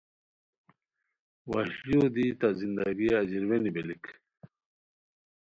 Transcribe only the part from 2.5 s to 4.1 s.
زندگیہ اژیروینی بیلیک